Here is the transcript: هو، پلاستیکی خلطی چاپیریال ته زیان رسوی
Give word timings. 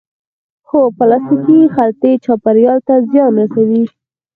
هو، 0.69 0.81
پلاستیکی 0.97 1.61
خلطی 1.75 2.11
چاپیریال 2.25 2.79
ته 2.87 2.95
زیان 3.09 3.31
رسوی 3.41 3.83